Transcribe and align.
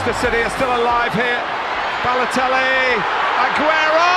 Manchester 0.00 0.30
City 0.30 0.42
are 0.42 0.48
still 0.48 0.72
alive 0.72 1.12
here. 1.12 1.42
Balotelli, 2.02 3.02
Aguero! 3.36 4.08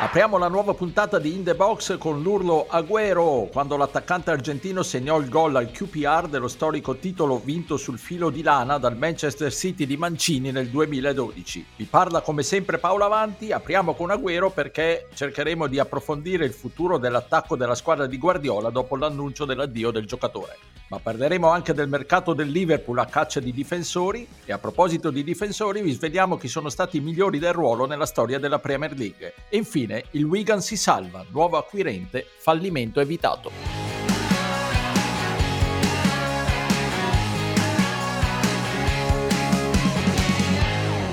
Apriamo 0.00 0.36
la 0.36 0.48
nuova 0.48 0.74
puntata 0.74 1.18
di 1.18 1.34
In 1.34 1.44
The 1.44 1.54
Box 1.54 1.96
con 1.96 2.20
l'urlo 2.20 2.66
Agüero 2.68 3.48
quando 3.50 3.78
l'attaccante 3.78 4.30
argentino 4.30 4.82
segnò 4.82 5.18
il 5.18 5.30
gol 5.30 5.56
al 5.56 5.70
QPR 5.70 6.28
dello 6.28 6.46
storico 6.46 6.96
titolo 6.96 7.38
vinto 7.38 7.78
sul 7.78 7.98
filo 7.98 8.28
di 8.28 8.42
lana 8.42 8.76
dal 8.76 8.98
Manchester 8.98 9.50
City 9.50 9.86
di 9.86 9.96
Mancini 9.96 10.52
nel 10.52 10.68
2012. 10.68 11.66
Vi 11.76 11.84
parla 11.84 12.20
come 12.20 12.42
sempre 12.42 12.76
Paolo 12.76 13.04
Avanti, 13.04 13.50
apriamo 13.50 13.94
con 13.94 14.10
Agüero 14.10 14.50
perché 14.50 15.08
cercheremo 15.14 15.66
di 15.66 15.78
approfondire 15.78 16.44
il 16.44 16.52
futuro 16.52 16.98
dell'attacco 16.98 17.56
della 17.56 17.74
squadra 17.74 18.06
di 18.06 18.18
Guardiola 18.18 18.68
dopo 18.68 18.94
l'annuncio 18.94 19.46
dell'addio 19.46 19.90
del 19.90 20.06
giocatore 20.06 20.56
ma 20.88 20.98
parleremo 20.98 21.48
anche 21.48 21.74
del 21.74 21.88
mercato 21.88 22.32
del 22.32 22.48
Liverpool 22.48 22.98
a 22.98 23.06
caccia 23.06 23.40
di 23.40 23.52
difensori 23.52 24.26
e 24.44 24.52
a 24.52 24.58
proposito 24.58 25.10
di 25.10 25.22
difensori 25.22 25.82
vi 25.82 25.92
sveliamo 25.92 26.36
chi 26.36 26.48
sono 26.48 26.70
stati 26.70 26.96
i 26.96 27.00
migliori 27.00 27.38
del 27.38 27.52
ruolo 27.52 27.86
nella 27.86 28.06
storia 28.06 28.38
della 28.38 28.58
Premier 28.58 28.92
League. 28.92 29.34
E 29.48 29.56
infine 29.56 30.04
il 30.12 30.24
Wigan 30.24 30.62
si 30.62 30.76
salva, 30.76 31.24
nuovo 31.30 31.58
acquirente, 31.58 32.26
fallimento 32.38 33.00
evitato. 33.00 33.86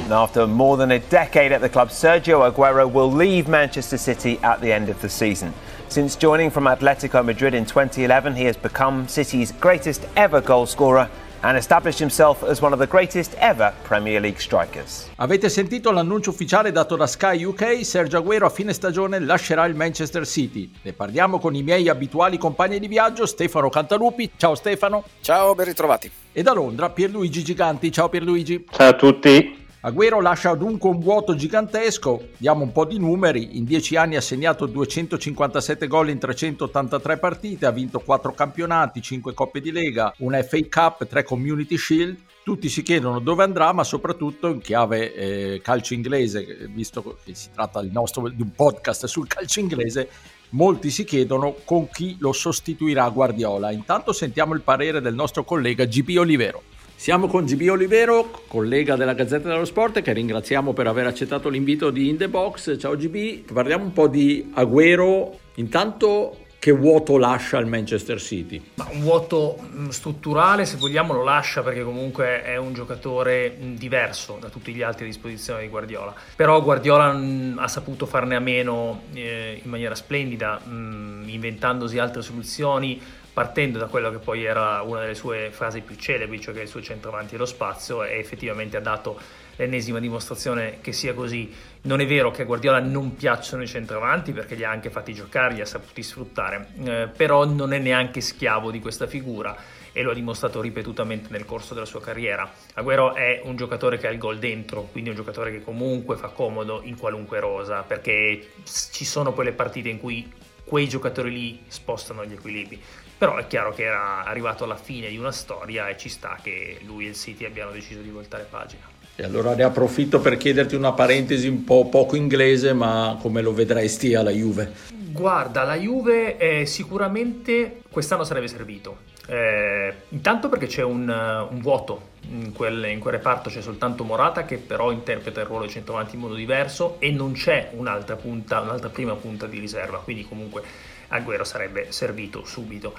After 0.08 0.46
more 0.46 0.78
than 0.78 0.92
a 0.92 1.00
decade 1.00 1.52
at 1.52 1.62
the 1.62 1.70
club, 1.70 1.90
Sergio 1.90 2.44
Aguero 2.44 2.88
will 2.88 3.12
leave 3.12 3.50
Manchester 3.50 3.98
City 3.98 4.38
at 4.42 4.62
the 4.62 4.72
end 4.72 4.88
of 4.88 5.02
the 5.02 5.10
season. 5.10 5.52
Since 5.96 6.18
joining 6.18 6.52
from 6.52 6.68
Atletico 6.68 7.24
Madrid 7.24 7.54
in 7.54 7.64
2011, 7.64 8.36
he 8.36 8.44
has 8.48 8.58
become 8.58 9.08
City's 9.08 9.54
greatest 9.62 10.06
ever 10.16 10.42
goalscorer 10.42 11.08
and 11.42 11.58
established 11.58 12.00
himself 12.00 12.44
as 12.44 12.62
one 12.62 12.74
of 12.74 12.80
the 12.80 12.86
greatest 12.86 13.34
ever 13.40 13.72
Premier 13.84 14.20
League 14.20 14.42
strikers. 14.42 15.08
Avete 15.16 15.48
sentito 15.48 15.92
l'annuncio 15.92 16.32
ufficiale 16.32 16.74
dato 16.74 16.98
da 16.98 17.08
Sky 17.08 17.42
UK? 17.46 17.86
Sergio 17.86 18.18
Aguero 18.18 18.46
a 18.46 18.50
fine 18.50 18.74
stagione 18.74 19.20
lascerà 19.20 19.64
il 19.68 19.76
Manchester 19.76 20.28
City. 20.28 20.70
Ne 20.82 20.92
parliamo 20.92 21.40
con 21.40 21.56
i 21.56 21.64
miei 21.64 21.88
abituali 21.88 22.38
compagni 22.38 22.78
di 22.80 22.90
viaggio, 22.90 23.26
Stefano 23.26 23.70
Cantalupi. 23.70 24.32
Ciao 24.36 24.54
Stefano. 24.56 25.06
Ciao, 25.22 25.56
ben 25.56 25.68
ritrovati. 25.68 26.12
E 26.34 26.42
da 26.44 26.52
Londra 26.52 26.90
Pierluigi 26.90 27.42
Giganti. 27.42 27.90
Ciao 27.90 28.10
Pierluigi. 28.10 28.66
Ciao 28.70 28.90
a 28.90 28.94
tutti. 28.96 29.65
Agüero 29.86 30.20
lascia 30.20 30.56
dunque 30.56 30.90
un 30.90 30.98
vuoto 30.98 31.36
gigantesco, 31.36 32.30
diamo 32.38 32.64
un 32.64 32.72
po' 32.72 32.86
di 32.86 32.98
numeri, 32.98 33.56
in 33.60 33.66
10 33.66 33.98
anni 33.98 34.16
ha 34.16 34.22
segnato 34.22 34.66
257 34.66 35.86
gol 35.86 36.10
in 36.10 36.18
383 36.18 37.18
partite, 37.20 37.68
ha 37.68 37.72
vinto 37.72 38.00
4 38.00 38.34
campionati, 38.34 39.00
5 39.00 39.36
coppe 39.36 39.62
di 39.62 39.72
Lega, 39.72 40.12
una 40.18 40.42
FA 40.42 40.58
Cup, 40.68 41.06
3 41.06 41.24
Community 41.24 41.78
Shield, 41.78 42.18
tutti 42.44 42.68
si 42.68 42.82
chiedono 42.82 43.20
dove 43.20 43.44
andrà, 43.44 43.74
ma 43.74 43.84
soprattutto 43.84 44.48
in 44.48 44.60
chiave 44.60 45.14
eh, 45.14 45.62
calcio 45.62 45.94
inglese, 45.94 46.68
visto 46.72 47.20
che 47.24 47.36
si 47.36 47.50
tratta 47.54 47.80
nostro, 47.84 48.28
di 48.28 48.42
un 48.42 48.54
podcast 48.56 49.06
sul 49.06 49.28
calcio 49.28 49.60
inglese, 49.60 50.10
molti 50.50 50.90
si 50.90 51.04
chiedono 51.04 51.58
con 51.64 51.90
chi 51.92 52.16
lo 52.18 52.34
sostituirà 52.34 53.08
Guardiola. 53.10 53.70
Intanto 53.70 54.14
sentiamo 54.14 54.56
il 54.56 54.62
parere 54.62 55.00
del 55.00 55.14
nostro 55.14 55.44
collega 55.44 55.86
GB 55.86 56.16
Olivero. 56.18 56.74
Siamo 56.98 57.28
con 57.28 57.46
GB 57.46 57.68
Olivero, 57.70 58.32
collega 58.48 58.96
della 58.96 59.14
Gazzetta 59.14 59.50
dello 59.50 59.66
Sport, 59.66 60.02
che 60.02 60.14
ringraziamo 60.14 60.74
per 60.74 60.88
aver 60.88 61.06
accettato 61.06 61.50
l'invito 61.50 61.92
di 61.92 62.10
In 62.10 62.18
The 62.18 62.30
Box. 62.30 62.80
Ciao 62.80 62.96
GB, 62.96 63.52
parliamo 63.52 63.84
un 63.84 63.94
po' 63.94 64.08
di 64.08 64.52
Agüero. 64.56 65.38
Intanto 65.56 66.38
che 66.58 66.72
vuoto 66.72 67.18
lascia 67.18 67.60
il 67.60 67.68
Manchester 67.68 68.20
City? 68.20 68.60
Ma 68.74 68.88
un 68.92 69.02
vuoto 69.02 69.56
mm, 69.62 69.90
strutturale, 69.90 70.66
se 70.66 70.78
vogliamo, 70.78 71.14
lo 71.14 71.24
lascia 71.24 71.62
perché 71.62 71.84
comunque 71.84 72.42
è 72.42 72.58
un 72.58 72.74
giocatore 72.74 73.56
mm, 73.62 73.76
diverso 73.76 74.38
da 74.40 74.50
tutti 74.50 74.74
gli 74.74 74.82
altri 74.82 75.04
a 75.04 75.08
disposizione 75.08 75.62
di 75.62 75.68
Guardiola. 75.68 76.12
Però 76.36 76.60
Guardiola 76.64 77.14
mm, 77.14 77.60
ha 77.60 77.68
saputo 77.68 78.08
farne 78.08 78.36
a 78.36 78.40
meno 78.40 79.04
eh, 79.14 79.60
in 79.64 79.70
maniera 79.70 79.94
splendida, 79.94 80.60
inventandosi 80.66 82.00
altre 82.00 82.24
soluzioni, 82.24 83.00
partendo 83.36 83.78
da 83.78 83.88
quello 83.88 84.12
che 84.12 84.20
poi 84.20 84.46
era 84.46 84.82
una 84.82 85.02
delle 85.02 85.14
sue 85.14 85.50
frasi 85.52 85.82
più 85.82 85.98
celebri, 85.98 86.40
cioè 86.40 86.54
che 86.54 86.62
il 86.62 86.70
suo 86.70 86.82
centravanti 86.82 87.36
è 87.36 87.38
lo 87.38 87.46
spazio, 87.46 88.02
e 88.02 88.18
effettivamente 88.18 88.78
ha 88.78 88.80
dato 88.80 89.20
l'ennesima 89.58 90.00
dimostrazione 90.00 90.78
che 90.80 90.94
sia 90.94 91.14
così. 91.14 91.54
Non 91.82 92.00
è 92.00 92.08
vero 92.08 92.32
che 92.32 92.44
a 92.44 92.46
Guardiola 92.46 92.80
non 92.80 93.18
piacciono 93.18 93.64
i 93.64 93.68
centravanti 93.68 94.32
perché 94.32 94.56
li 94.56 94.64
ha 94.64 94.70
anche 94.70 94.90
fatti 94.90 95.14
giocare, 95.14 95.54
li 95.54 95.60
ha 95.60 95.66
saputi 95.66 96.02
sfruttare, 96.02 96.68
eh, 96.82 97.10
però 97.14 97.44
non 97.44 97.74
è 97.74 97.78
neanche 97.78 98.22
schiavo 98.22 98.72
di 98.72 98.80
questa 98.80 99.06
figura 99.06 99.54
e 99.92 100.02
lo 100.02 100.12
ha 100.12 100.14
dimostrato 100.14 100.62
ripetutamente 100.62 101.28
nel 101.30 101.44
corso 101.44 101.74
della 101.74 101.86
sua 101.86 102.00
carriera. 102.00 102.50
Agüero 102.76 103.16
è 103.16 103.42
un 103.44 103.58
giocatore 103.58 103.98
che 103.98 104.08
ha 104.08 104.12
il 104.12 104.18
gol 104.18 104.40
dentro, 104.40 104.84
quindi 104.84 105.10
un 105.10 105.18
giocatore 105.18 105.52
che 105.52 105.62
comunque 105.62 106.16
fa 106.16 106.30
comodo 106.30 106.80
in 106.86 106.98
qualunque 106.98 107.42
rosa, 107.42 107.82
perché 107.82 108.52
ci 108.64 109.04
sono 109.04 109.34
poi 109.34 109.44
le 109.44 109.52
partite 109.52 109.90
in 109.90 110.00
cui 110.00 110.32
quei 110.64 110.88
giocatori 110.88 111.32
lì 111.32 111.64
spostano 111.68 112.24
gli 112.24 112.32
equilibri. 112.32 112.82
Però 113.18 113.38
è 113.38 113.48
chiaro 113.48 113.74
che 113.74 113.84
era 113.84 114.26
arrivato 114.26 114.66
alla 114.66 114.76
fine 114.76 115.10
di 115.10 115.18
una 115.18 115.32
storia 115.32 115.88
e 115.88 115.98
ci 115.98 116.10
sta 116.10 116.38
che 116.42 116.80
lui 116.86 117.06
e 117.06 117.10
il 117.10 117.16
City 117.16 117.46
abbiano 117.46 117.72
deciso 117.72 118.02
di 118.02 118.10
voltare 118.10 118.46
pagina. 118.50 118.94
E 119.18 119.24
allora 119.24 119.56
ne 119.56 119.64
approfitto 119.64 120.20
per 120.20 120.36
chiederti 120.36 120.76
una 120.76 120.92
parentesi 120.92 121.48
un 121.48 121.64
po' 121.64 121.88
poco 121.88 122.18
inglese, 122.18 122.74
ma 122.74 123.18
come 123.22 123.42
lo 123.42 123.54
vedresti 123.54 124.14
alla 124.14 124.32
Juve? 124.32 124.74
Guarda, 124.92 125.64
la 125.64 125.78
Juve 125.78 126.36
eh, 126.36 126.66
sicuramente 126.66 127.80
quest'anno 127.90 128.26
sarebbe 128.26 128.50
servito. 128.50 129.14
Eh, 129.28 129.94
intanto 130.10 130.50
perché 130.50 130.68
c'è 130.68 130.84
un, 130.84 131.08
un 131.08 131.60
vuoto 131.62 132.10
in 132.30 132.52
quel, 132.52 132.84
in 132.86 133.00
quel, 133.00 133.14
reparto, 133.14 133.50
c'è 133.50 133.62
soltanto 133.62 134.04
Morata 134.04 134.44
che 134.44 134.58
però 134.58 134.92
interpreta 134.92 135.40
il 135.40 135.46
ruolo 135.48 135.66
di 135.66 135.72
centravanti 135.72 136.16
in 136.16 136.22
modo 136.22 136.36
diverso 136.36 136.98
e 137.00 137.12
non 137.12 137.32
c'è 137.32 137.72
un'altra, 137.74 138.18
punta, 138.18 138.60
un'altra 138.60 138.90
prima 138.90 139.16
punta 139.16 139.48
di 139.48 139.60
riserva, 139.60 140.00
quindi 140.00 140.28
comunque 140.28 140.62
Agüero 141.10 141.44
sarebbe 141.44 141.92
servito 141.92 142.46
subito. 142.46 142.94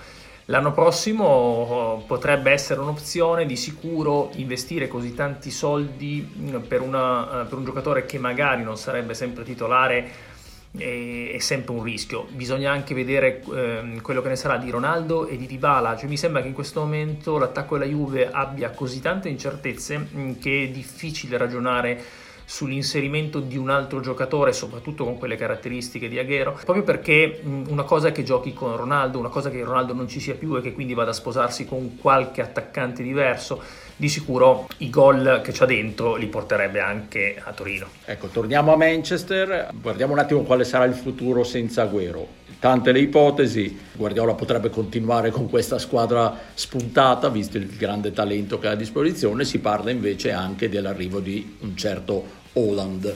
L'anno 0.48 0.72
prossimo 0.72 1.24
oh, 1.24 1.96
potrebbe 2.06 2.52
essere 2.52 2.80
un'opzione 2.80 3.46
di 3.46 3.56
sicuro 3.56 4.30
investire 4.36 4.86
così 4.86 5.12
tanti 5.12 5.50
soldi 5.50 6.28
mm, 6.38 6.56
per, 6.68 6.82
una, 6.82 7.42
eh, 7.42 7.44
per 7.46 7.58
un 7.58 7.64
giocatore 7.64 8.06
che 8.06 8.18
magari 8.18 8.62
non 8.62 8.76
sarebbe 8.76 9.14
sempre 9.14 9.42
titolare 9.42 10.34
è, 10.76 11.36
sempre 11.38 11.74
un 11.74 11.82
rischio. 11.82 12.26
Bisogna 12.30 12.70
anche 12.70 12.94
vedere 12.94 13.42
eh, 13.42 13.98
quello 14.02 14.22
che 14.22 14.28
ne 14.28 14.36
sarà 14.36 14.56
di 14.56 14.70
Ronaldo 14.70 15.26
e 15.26 15.36
di 15.36 15.46
Dybala. 15.46 15.96
Cioè, 15.96 16.08
mi 16.08 16.16
sembra 16.16 16.42
che 16.42 16.48
in 16.48 16.54
questo 16.54 16.80
momento 16.80 17.38
l'attacco 17.38 17.78
della 17.78 17.90
Juve 17.90 18.30
abbia 18.30 18.70
così 18.70 19.00
tante 19.00 19.28
incertezze 19.28 19.98
mm, 19.98 20.32
che 20.38 20.64
è 20.64 20.68
difficile 20.68 21.36
ragionare 21.36 22.24
sull'inserimento 22.48 23.40
di 23.40 23.56
un 23.56 23.70
altro 23.70 23.98
giocatore, 24.00 24.52
soprattutto 24.52 25.04
con 25.04 25.18
quelle 25.18 25.34
caratteristiche 25.34 26.08
di 26.08 26.16
Aguero, 26.16 26.52
proprio 26.64 26.84
perché 26.84 27.42
una 27.42 27.82
cosa 27.82 28.08
è 28.08 28.12
che 28.12 28.22
giochi 28.22 28.54
con 28.54 28.76
Ronaldo, 28.76 29.18
una 29.18 29.28
cosa 29.28 29.48
è 29.48 29.52
che 29.52 29.64
Ronaldo 29.64 29.92
non 29.92 30.06
ci 30.06 30.20
sia 30.20 30.34
più 30.34 30.56
e 30.56 30.60
che 30.60 30.72
quindi 30.72 30.94
vada 30.94 31.10
a 31.10 31.14
sposarsi 31.14 31.66
con 31.66 31.98
qualche 31.98 32.40
attaccante 32.40 33.02
diverso, 33.02 33.60
di 33.96 34.08
sicuro 34.08 34.68
i 34.78 34.90
gol 34.90 35.40
che 35.42 35.52
c'ha 35.52 35.64
dentro 35.64 36.16
li 36.16 36.26
porterebbe 36.26 36.80
anche 36.80 37.40
a 37.42 37.52
Torino. 37.52 37.86
Ecco, 38.04 38.28
torniamo 38.28 38.72
a 38.72 38.76
Manchester, 38.76 39.70
guardiamo 39.80 40.12
un 40.12 40.18
attimo 40.18 40.42
quale 40.42 40.64
sarà 40.64 40.84
il 40.84 40.94
futuro 40.94 41.42
senza 41.44 41.82
Agüero 41.82 42.44
tante 42.58 42.92
le 42.92 43.00
ipotesi, 43.00 43.78
Guardiola 43.92 44.34
potrebbe 44.34 44.70
continuare 44.70 45.30
con 45.30 45.48
questa 45.48 45.78
squadra 45.78 46.36
spuntata, 46.54 47.28
visto 47.28 47.58
il 47.58 47.66
grande 47.76 48.12
talento 48.12 48.58
che 48.58 48.68
ha 48.68 48.72
a 48.72 48.76
disposizione, 48.76 49.44
si 49.44 49.58
parla 49.58 49.90
invece 49.90 50.32
anche 50.32 50.68
dell'arrivo 50.68 51.20
di 51.20 51.56
un 51.60 51.76
certo 51.76 52.24
Holland. 52.54 53.14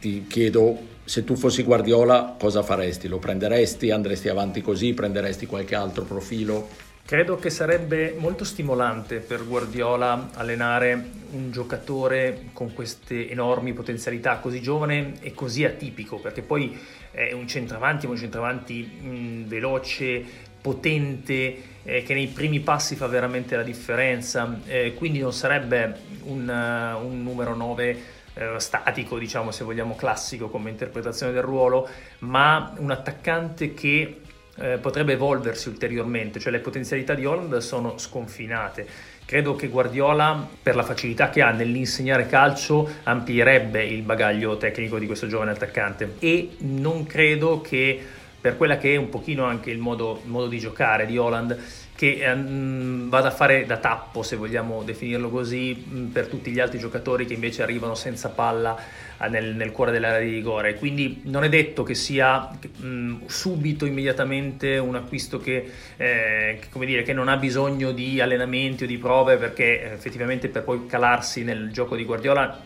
Ti 0.00 0.26
chiedo 0.26 0.96
se 1.04 1.24
tu 1.24 1.36
fossi 1.36 1.62
Guardiola 1.62 2.36
cosa 2.38 2.62
faresti? 2.62 3.08
Lo 3.08 3.18
prenderesti? 3.18 3.90
Andresti 3.90 4.28
avanti 4.28 4.62
così? 4.62 4.94
Prenderesti 4.94 5.46
qualche 5.46 5.74
altro 5.74 6.04
profilo? 6.04 6.68
Credo 7.08 7.36
che 7.36 7.48
sarebbe 7.48 8.14
molto 8.18 8.44
stimolante 8.44 9.20
per 9.20 9.46
Guardiola 9.46 10.28
allenare 10.34 11.08
un 11.30 11.50
giocatore 11.50 12.50
con 12.52 12.74
queste 12.74 13.30
enormi 13.30 13.72
potenzialità, 13.72 14.36
così 14.40 14.60
giovane 14.60 15.14
e 15.22 15.32
così 15.32 15.64
atipico, 15.64 16.18
perché 16.18 16.42
poi 16.42 16.78
è 17.10 17.32
un 17.32 17.48
centravanti, 17.48 18.04
un 18.04 18.14
centravanti 18.14 18.82
mh, 18.82 19.46
veloce, 19.46 20.22
potente 20.60 21.56
eh, 21.82 22.02
che 22.02 22.12
nei 22.12 22.26
primi 22.26 22.60
passi 22.60 22.94
fa 22.94 23.06
veramente 23.06 23.56
la 23.56 23.62
differenza, 23.62 24.60
eh, 24.66 24.92
quindi 24.92 25.20
non 25.20 25.32
sarebbe 25.32 26.00
un, 26.24 26.46
uh, 26.46 27.06
un 27.06 27.22
numero 27.22 27.54
9 27.54 28.02
eh, 28.34 28.54
statico, 28.58 29.18
diciamo 29.18 29.50
se 29.50 29.64
vogliamo 29.64 29.96
classico 29.96 30.50
come 30.50 30.68
interpretazione 30.68 31.32
del 31.32 31.40
ruolo, 31.40 31.88
ma 32.18 32.74
un 32.76 32.90
attaccante 32.90 33.72
che 33.72 34.20
eh, 34.60 34.78
potrebbe 34.78 35.12
evolversi 35.12 35.68
ulteriormente, 35.68 36.40
cioè 36.40 36.52
le 36.52 36.58
potenzialità 36.58 37.14
di 37.14 37.24
Holland 37.24 37.58
sono 37.58 37.98
sconfinate. 37.98 38.86
Credo 39.24 39.54
che 39.54 39.68
Guardiola, 39.68 40.48
per 40.62 40.74
la 40.74 40.82
facilità 40.82 41.28
che 41.28 41.42
ha 41.42 41.50
nell'insegnare 41.50 42.26
calcio, 42.26 42.88
amplierebbe 43.02 43.84
il 43.84 44.02
bagaglio 44.02 44.56
tecnico 44.56 44.98
di 44.98 45.06
questo 45.06 45.26
giovane 45.26 45.50
attaccante 45.50 46.14
e 46.18 46.56
non 46.60 47.04
credo 47.04 47.60
che 47.60 48.00
per 48.40 48.56
quella 48.56 48.78
che 48.78 48.94
è 48.94 48.96
un 48.96 49.08
pochino 49.08 49.44
anche 49.44 49.70
il 49.70 49.78
modo, 49.78 50.20
il 50.24 50.30
modo 50.30 50.46
di 50.46 50.58
giocare 50.58 51.06
di 51.06 51.18
Holland, 51.18 51.58
che 51.98 52.24
um, 52.32 53.08
vada 53.08 53.26
a 53.26 53.30
fare 53.32 53.66
da 53.66 53.78
tappo, 53.78 54.22
se 54.22 54.36
vogliamo 54.36 54.84
definirlo 54.84 55.30
così, 55.30 55.84
um, 55.90 56.06
per 56.12 56.28
tutti 56.28 56.52
gli 56.52 56.60
altri 56.60 56.78
giocatori 56.78 57.26
che 57.26 57.34
invece 57.34 57.64
arrivano 57.64 57.96
senza 57.96 58.28
palla 58.28 58.76
uh, 59.18 59.28
nel, 59.28 59.56
nel, 59.56 59.72
cuore 59.72 59.90
dell'area 59.90 60.20
di 60.20 60.30
rigore. 60.30 60.76
Quindi 60.76 61.22
non 61.24 61.42
è 61.42 61.48
detto 61.48 61.82
che 61.82 61.96
sia 61.96 62.56
um, 62.82 63.26
subito, 63.26 63.84
immediatamente 63.84 64.78
un 64.78 64.94
acquisto 64.94 65.40
che, 65.40 65.68
eh, 65.96 66.60
che, 66.60 66.86
dire, 66.86 67.02
che, 67.02 67.12
non 67.12 67.26
ha 67.26 67.36
bisogno 67.36 67.90
di 67.90 68.20
allenamenti 68.20 68.84
o 68.84 68.86
di 68.86 68.96
prove, 68.96 69.36
perché 69.36 69.82
eh, 69.82 69.92
effettivamente 69.94 70.48
per 70.50 70.62
poi 70.62 70.86
calarsi 70.86 71.42
nel 71.42 71.72
gioco 71.72 71.96
di 71.96 72.04
Guardiola 72.04 72.60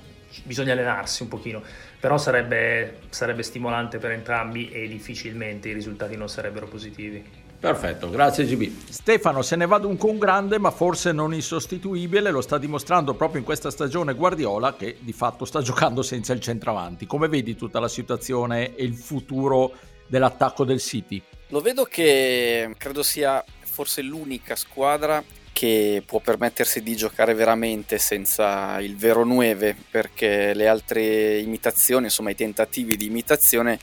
bisogna 0.44 0.74
allenarsi 0.74 1.22
un 1.22 1.28
pochino, 1.28 1.62
però 1.98 2.18
sarebbe, 2.18 2.98
sarebbe 3.08 3.42
stimolante 3.42 3.96
per 3.96 4.10
entrambi 4.10 4.68
e 4.68 4.86
difficilmente 4.88 5.70
i 5.70 5.72
risultati 5.72 6.16
non 6.16 6.28
sarebbero 6.28 6.66
positivi. 6.66 7.41
Perfetto, 7.62 8.10
grazie 8.10 8.44
GB. 8.44 8.90
Stefano 8.90 9.40
se 9.40 9.54
ne 9.54 9.66
va 9.66 9.78
dunque 9.78 10.10
un 10.10 10.18
grande 10.18 10.58
ma 10.58 10.72
forse 10.72 11.12
non 11.12 11.32
insostituibile, 11.32 12.32
lo 12.32 12.40
sta 12.40 12.58
dimostrando 12.58 13.14
proprio 13.14 13.38
in 13.38 13.44
questa 13.44 13.70
stagione 13.70 14.14
Guardiola 14.14 14.74
che 14.74 14.96
di 14.98 15.12
fatto 15.12 15.44
sta 15.44 15.62
giocando 15.62 16.02
senza 16.02 16.32
il 16.32 16.40
centravanti. 16.40 17.06
Come 17.06 17.28
vedi 17.28 17.54
tutta 17.54 17.78
la 17.78 17.86
situazione 17.86 18.74
e 18.74 18.82
il 18.82 18.96
futuro 18.96 19.74
dell'attacco 20.08 20.64
del 20.64 20.80
City? 20.80 21.22
Lo 21.50 21.60
vedo 21.60 21.84
che 21.84 22.74
credo 22.76 23.04
sia 23.04 23.44
forse 23.60 24.02
l'unica 24.02 24.56
squadra 24.56 25.22
che 25.52 26.02
può 26.04 26.18
permettersi 26.18 26.82
di 26.82 26.96
giocare 26.96 27.32
veramente 27.32 27.98
senza 27.98 28.80
il 28.80 28.96
vero 28.96 29.24
9 29.24 29.76
perché 29.88 30.52
le 30.52 30.66
altre 30.66 31.38
imitazioni, 31.38 32.06
insomma 32.06 32.30
i 32.30 32.34
tentativi 32.34 32.96
di 32.96 33.06
imitazione 33.06 33.78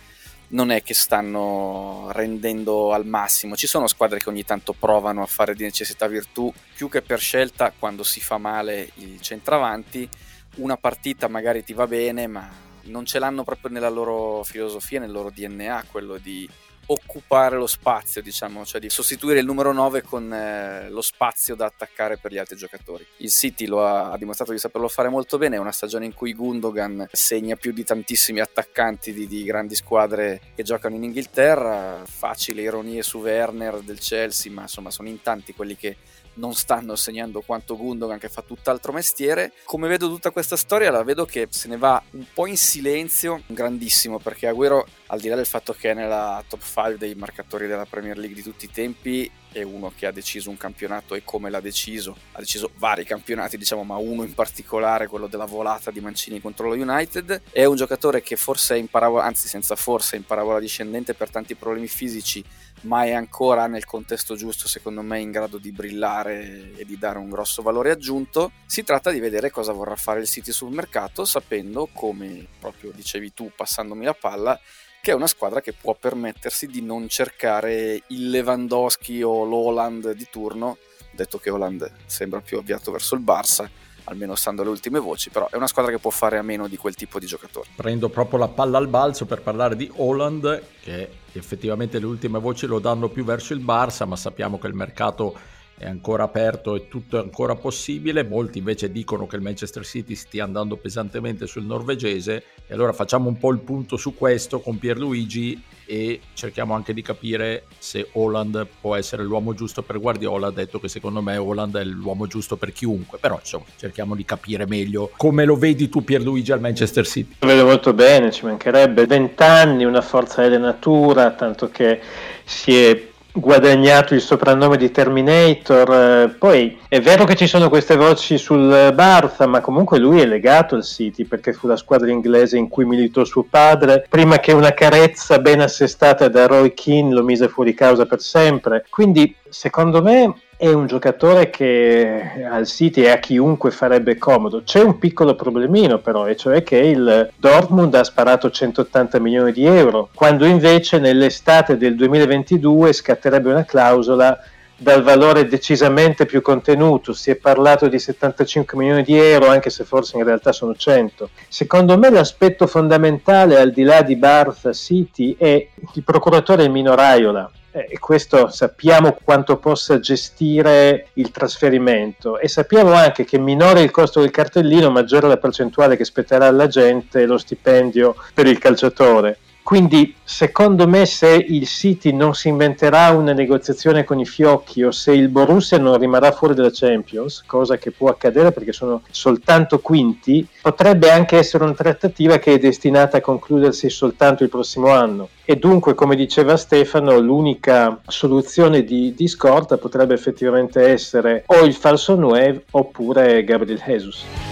non 0.50 0.72
è 0.72 0.82
che 0.82 0.94
stanno 0.94 2.08
rendendo 2.12 2.94
al 2.94 3.06
massimo. 3.06 3.56
Ci 3.56 3.68
sono 3.68 3.88
squadre 3.88 4.20
che 4.20 4.30
ogni 4.30 4.44
tanto 4.44 4.74
provano 4.74 5.22
a 5.22 5.28
fare 5.28 5.54
di 5.54 5.64
necessità 5.64 6.08
virtù, 6.08 6.52
più 6.76 6.90
che 6.90 7.02
per 7.02 7.20
scelta 7.20 7.74
quando 7.78 8.04
si 8.04 8.20
fa 8.20 8.38
male 8.38 8.92
il 8.96 9.20
centravanti. 9.22 10.10
Una 10.56 10.78
partita 10.78 11.28
magari 11.28 11.64
ti 11.64 11.74
va 11.74 11.86
bene, 11.86 12.28
ma 12.28 12.50
non 12.84 13.06
ce 13.06 13.20
l'hanno 13.20 13.44
proprio 13.44 13.72
nella 13.72 13.90
loro 13.90 14.44
filosofia, 14.44 15.00
nel 15.00 15.12
loro 15.12 15.30
DNA, 15.30 15.86
quello 15.92 16.18
di 16.18 16.50
occupare 16.92 17.58
lo 17.58 17.68
spazio, 17.68 18.22
diciamo, 18.22 18.66
cioè 18.66 18.82
di 18.82 18.90
sostituire 18.90 19.40
il 19.40 19.46
numero 19.46 19.72
9 19.72 20.02
con 20.02 20.32
eh, 20.34 20.90
lo 20.90 21.02
spazio 21.02 21.56
da 21.56 21.66
attaccare 21.66 22.18
per 22.18 22.32
gli 22.32 22.38
altri 22.38 22.56
giocatori. 22.56 23.06
Il 23.18 23.30
City 23.30 23.66
lo 23.66 23.86
ha, 23.86 24.12
ha, 24.12 24.18
dimostrato 24.18 24.52
di 24.52 24.58
saperlo 24.58 24.88
fare 24.88 25.10
molto 25.10 25.38
bene, 25.38 25.56
è 25.56 25.60
una 25.60 25.72
stagione 25.72 26.06
in 26.06 26.14
cui 26.14 26.34
Gundogan 26.34 27.08
segna 27.12 27.56
più 27.56 27.72
di 27.72 27.84
tantissimi 27.84 28.40
attaccanti 28.40 29.14
di, 29.14 29.28
di 29.28 29.44
grandi 29.44 29.76
squadre 29.76 30.42
che 30.56 30.64
giocano 30.64 30.96
in 30.96 31.04
Inghilterra, 31.04 32.04
facile 32.06 32.62
ironie 32.64 33.04
su 33.04 33.20
Werner 33.20 33.82
del 33.82 34.00
Chelsea, 34.00 34.52
ma 34.52 34.64
insomma 34.64 34.90
sono 34.90 35.10
in 35.10 35.22
tanti 35.22 35.54
quelli 35.54 35.76
che 35.76 35.96
non 36.40 36.56
stanno 36.56 36.96
segnando 36.96 37.42
quanto 37.42 37.78
Gundogan 37.78 38.18
che 38.18 38.30
fa 38.30 38.42
tutt'altro 38.42 38.92
mestiere. 38.92 39.52
Come 39.66 39.88
vedo 39.88 40.08
tutta 40.08 40.32
questa 40.32 40.56
storia 40.56 40.90
la 40.90 41.04
vedo 41.04 41.26
che 41.26 41.48
se 41.52 41.68
ne 41.68 41.78
va 41.78 42.02
un 42.12 42.26
po' 42.34 42.48
in 42.48 42.58
silenzio, 42.58 43.44
grandissimo, 43.46 44.18
perché 44.18 44.48
Agüero 44.48 44.84
al 45.08 45.20
di 45.20 45.28
là 45.28 45.36
del 45.36 45.46
fatto 45.46 45.74
che 45.74 45.92
è 45.92 45.94
nella 45.94 46.44
top 46.48 46.62
5 46.64 46.98
dei 46.98 47.14
marcatori 47.16 47.68
della 47.68 47.86
Premier 47.86 48.18
League 48.18 48.36
di 48.36 48.44
tutti 48.44 48.66
i 48.66 48.72
tempi, 48.72 49.30
è 49.52 49.64
uno 49.64 49.92
che 49.96 50.06
ha 50.06 50.12
deciso 50.12 50.50
un 50.50 50.58
campionato 50.58 51.16
e 51.16 51.24
come 51.24 51.50
l'ha 51.50 51.60
deciso. 51.60 52.16
Ha 52.34 52.40
deciso 52.40 52.72
vari 52.78 53.04
campionati, 53.04 53.58
diciamo, 53.58 53.84
ma 53.84 53.98
uno 53.98 54.24
in 54.24 54.34
particolare, 54.34 55.08
quello 55.08 55.28
della 55.28 55.46
volata 55.46 55.92
di 55.92 56.00
Mancini 56.00 56.40
contro 56.40 56.68
lo 56.68 56.76
United. 56.76 57.42
È 57.52 57.66
un 57.66 57.76
giocatore 57.76 58.22
che 58.22 58.36
forse 58.36 58.76
è 58.76 58.78
in 58.78 58.88
parabola, 58.88 59.24
anzi 59.24 59.48
senza 59.48 59.76
forse, 59.76 60.16
è 60.16 60.20
in 60.20 60.26
parabola 60.26 60.60
discendente 60.60 61.16
per 61.16 61.32
tanti 61.32 61.56
problemi 61.56 61.88
fisici, 61.88 62.44
ma 62.82 63.04
è 63.04 63.12
ancora 63.12 63.68
nel 63.68 63.86
contesto 63.86 64.36
giusto, 64.36 64.68
secondo 64.68 65.02
me, 65.02 65.20
in 65.20 65.32
grado 65.32 65.58
di 65.58 65.72
brillare 65.72 66.74
e 66.76 66.86
di 66.86 66.98
dare 66.98 67.18
un 67.18 67.30
grosso 67.30 67.62
valore 67.62 67.92
aggiunto. 67.92 68.52
Si 68.66 68.84
tratta 68.84 69.12
di 69.12 69.20
vedere 69.20 69.50
cosa 69.50 69.72
vorrà 69.72 69.96
fare 69.96 70.22
il 70.22 70.28
City 70.28 70.52
sul 70.52 70.72
mercato, 70.72 71.26
sapendo, 71.26 71.90
come 71.94 72.48
proprio 72.60 72.92
dicevi 72.94 73.34
tu, 73.34 73.52
passandomi 73.56 74.06
la 74.06 74.14
palla, 74.14 74.60
che 75.02 75.12
è 75.12 75.16
una 75.16 75.28
squadra 75.28 75.62
che 75.62 75.74
può 75.74 75.96
permettersi 75.96 76.68
di 76.68 76.82
non 76.82 77.08
cercare 77.08 78.04
il 78.08 78.30
Lewandowski 78.30 79.22
o 79.22 79.44
l'Holland 79.44 80.12
di 80.12 80.28
turno, 80.30 80.78
detto 81.12 81.38
che 81.38 81.50
Holland 81.50 81.92
sembra 82.06 82.42
più 82.42 82.58
avviato 82.58 82.92
verso 82.92 83.16
il 83.16 83.22
Barça, 83.22 83.68
almeno 84.06 84.36
stando 84.36 84.62
alle 84.62 84.72
ultime 84.72 85.00
voci, 85.00 85.30
però 85.30 85.48
è 85.50 85.56
una 85.56 85.68
squadra 85.68 85.92
che 85.92 86.00
può 86.00 86.10
fare 86.10 86.38
a 86.38 86.42
meno 86.42 86.68
di 86.68 86.78
quel 86.78 86.96
tipo 86.96 87.20
di 87.20 87.26
giocatori. 87.26 87.70
Prendo 87.76 88.10
proprio 88.10 88.40
la 88.40 88.48
palla 88.48 88.78
al 88.78 88.88
balzo 88.88 89.26
per 89.26 89.42
parlare 89.42 89.76
di 89.76 89.90
Holland, 89.96 90.64
che 90.82 91.10
effettivamente 91.34 92.00
le 92.00 92.06
ultime 92.06 92.40
voci 92.40 92.66
lo 92.66 92.80
danno 92.80 93.10
più 93.10 93.24
verso 93.24 93.54
il 93.54 93.64
Barça, 93.64 94.08
ma 94.08 94.16
sappiamo 94.16 94.58
che 94.58 94.68
il 94.68 94.74
mercato 94.74 95.58
è 95.80 95.88
ancora 95.88 96.24
aperto 96.24 96.76
e 96.76 96.90
tutto 96.90 97.18
è 97.18 97.22
ancora 97.22 97.56
possibile, 97.56 98.24
molti 98.24 98.58
invece 98.58 98.92
dicono 98.92 99.26
che 99.26 99.38
il 99.38 99.42
Manchester 99.42 99.86
City 99.86 100.14
stia 100.14 100.44
andando 100.44 100.76
pesantemente 100.76 101.48
sul 101.48 101.64
norvegese. 101.64 102.44
E 102.68 102.74
allora 102.74 102.92
facciamo 102.92 103.30
un 103.30 103.38
po' 103.38 103.52
il 103.52 103.60
punto 103.60 103.96
su 103.96 104.14
questo 104.14 104.60
con 104.60 104.78
Pierluigi 104.78 105.64
e 105.86 106.20
cerchiamo 106.34 106.76
anche 106.76 106.94
di 106.94 107.02
capire 107.02 107.64
se 107.80 108.10
Holland 108.12 108.68
può 108.80 108.96
essere 108.96 109.24
l'uomo 109.24 109.54
giusto 109.54 109.82
per 109.82 110.00
Guardiola, 110.00 110.52
detto 110.52 110.80
che 110.80 110.90
secondo 110.90 111.22
me 111.22 111.38
Holland 111.38 111.78
è 111.78 111.84
l'uomo 111.86 112.28
giusto 112.28 112.58
per 112.58 112.74
chiunque, 112.74 113.18
però 113.18 113.40
insomma 113.40 113.64
cerchiamo 113.78 114.16
di 114.16 114.26
capire 114.26 114.68
meglio 114.68 115.10
come 115.18 115.46
lo 115.46 115.56
vedi 115.56 115.90
tu 115.90 116.04
Pierluigi 116.04 116.52
al 116.52 116.60
Manchester 116.60 117.08
City. 117.08 117.38
Lo 117.40 117.48
vedo 117.48 117.66
molto 117.66 117.94
bene, 117.94 118.32
ci 118.32 118.46
mancherebbe. 118.46 119.08
20 119.08 119.42
anni, 119.42 119.86
una 119.86 120.02
forza 120.02 120.42
della 120.42 120.58
natura, 120.58 121.32
tanto 121.32 121.70
che 121.70 122.00
si 122.44 122.76
è 122.76 123.09
guadagnato 123.32 124.14
il 124.14 124.22
soprannome 124.22 124.78
di 124.78 124.92
Terminator. 124.92 125.94
Eh, 125.94 126.36
poi 126.38 126.80
è 126.88 127.00
vero 127.00 127.26
che 127.26 127.36
ci 127.36 127.48
sono 127.48 127.70
queste 127.70 127.96
voci 127.96 128.38
sul 128.38 128.92
Barça, 128.94 129.48
ma 129.48 129.62
comunque 129.62 130.00
lui 130.00 130.22
è 130.22 130.26
legato 130.26 130.76
al 130.76 130.84
City 130.84 131.26
perché 131.26 131.54
fu 131.54 131.68
la 131.68 131.76
squadra 131.76 132.10
inglese 132.10 132.58
in 132.58 132.68
cui 132.68 132.86
militò 132.86 133.24
suo 133.24 133.46
padre, 133.50 134.06
prima 134.10 134.40
che 134.40 134.52
una 134.52 134.74
carezza 134.74 135.40
ben 135.40 135.62
assestata 135.62 136.28
da 136.28 136.48
Roy 136.48 136.74
Keane 136.74 137.14
lo 137.14 137.24
mise 137.24 137.48
fuori 137.48 137.74
causa 137.74 138.06
per 138.06 138.22
sempre. 138.22 138.86
Quindi, 138.90 139.36
secondo 139.50 140.02
me, 140.02 140.34
è 140.62 140.68
un 140.74 140.88
giocatore 140.88 141.50
che 141.50 142.46
al 142.52 142.68
City 142.68 143.04
e 143.04 143.12
a 143.12 143.20
chiunque 143.20 143.72
farebbe 143.72 144.18
comodo. 144.18 144.62
C'è 144.66 144.82
un 144.82 145.00
piccolo 145.00 145.34
problemino 145.34 146.00
però, 146.00 146.28
e 146.28 146.36
cioè 146.36 146.64
che 146.64 146.76
il 146.76 147.32
Dortmund 147.38 147.96
ha 147.96 148.04
sparato 148.04 148.50
180 148.50 149.20
milioni 149.20 149.54
di 149.54 149.64
euro, 149.64 150.10
quando 150.14 150.44
invece 150.44 151.00
nell'estate 151.00 151.78
del 151.78 151.96
2022 151.96 152.92
scatterebbe 152.92 153.50
una 153.50 153.64
clausola 153.64 154.38
dal 154.80 155.04
valore 155.04 155.46
decisamente 155.46 156.26
più 156.26 156.42
contenuto, 156.42 157.14
si 157.14 157.30
è 157.30 157.36
parlato 157.36 157.88
di 157.88 158.00
75 158.00 158.78
milioni 158.78 159.04
di 159.04 159.18
euro, 159.18 159.48
anche 159.48 159.70
se 159.70 159.84
forse 159.84 160.18
in 160.18 160.24
realtà 160.24 160.54
sono 160.54 160.74
100. 160.74 161.30
Secondo 161.50 161.98
me 161.98 162.10
l'aspetto 162.10 162.66
fondamentale, 162.66 163.60
al 163.60 163.72
di 163.72 163.84
là 163.84 164.02
di 164.02 164.16
Barth 164.16 164.72
City, 164.72 165.36
è 165.38 165.68
il 165.94 166.04
procuratore 166.04 166.70
Mino 166.70 166.96
Raiola, 166.96 167.52
eh, 167.72 167.88
e 167.90 168.00
questo 168.00 168.50
sappiamo 168.50 169.18
quanto 169.22 169.58
possa 169.58 170.00
gestire 170.00 171.10
il 171.14 171.30
trasferimento 171.30 172.40
e 172.40 172.48
sappiamo 172.48 172.94
anche 172.94 173.26
che 173.26 173.38
minore 173.38 173.82
il 173.82 173.92
costo 173.92 174.22
del 174.22 174.32
cartellino, 174.32 174.90
maggiore 174.90 175.28
la 175.28 175.38
percentuale 175.38 175.98
che 175.98 176.06
spetterà 176.06 176.48
alla 176.48 176.68
gente 176.68 177.26
lo 177.26 177.38
stipendio 177.38 178.16
per 178.34 178.48
il 178.48 178.58
calciatore. 178.58 179.38
Quindi 179.70 180.16
secondo 180.24 180.88
me 180.88 181.06
se 181.06 181.46
il 181.48 181.68
City 181.68 182.12
non 182.12 182.34
si 182.34 182.48
inventerà 182.48 183.12
una 183.12 183.34
negoziazione 183.34 184.04
con 184.04 184.20
i 184.20 184.26
fiocchi 184.26 184.82
o 184.82 184.90
se 184.90 185.12
il 185.12 185.28
Borussia 185.28 185.78
non 185.78 185.96
rimarrà 186.00 186.32
fuori 186.32 186.56
dalla 186.56 186.72
Champions, 186.74 187.44
cosa 187.46 187.78
che 187.78 187.92
può 187.92 188.10
accadere 188.10 188.52
perché 188.52 188.74
sono 188.74 189.04
soltanto 189.12 189.78
quinti, 189.78 190.44
potrebbe 190.60 191.12
anche 191.12 191.38
essere 191.38 191.66
una 191.66 191.76
trattativa 191.76 192.40
che 192.40 192.54
è 192.54 192.58
destinata 192.58 193.18
a 193.18 193.22
concludersi 193.22 193.92
soltanto 193.92 194.42
il 194.42 194.50
prossimo 194.50 194.88
anno. 194.88 195.30
E 195.46 195.58
dunque, 195.58 195.94
come 195.94 196.16
diceva 196.16 196.58
Stefano, 196.58 197.20
l'unica 197.20 198.02
soluzione 198.08 198.84
di, 198.84 199.14
di 199.14 199.28
scorta 199.28 199.78
potrebbe 199.78 200.16
effettivamente 200.16 200.82
essere 200.82 201.44
o 201.46 201.60
il 201.64 201.76
falso 201.76 202.16
Nuev 202.16 202.60
oppure 202.72 203.44
Gabriel 203.44 203.80
Jesus. 203.86 204.49